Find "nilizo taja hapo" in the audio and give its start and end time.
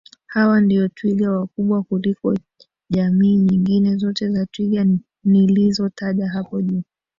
5.23-6.61